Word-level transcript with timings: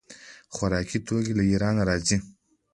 خوراکي 0.55 0.99
توکي 1.07 1.33
له 1.37 1.43
ایران 1.51 1.75
راځي. 1.87 2.17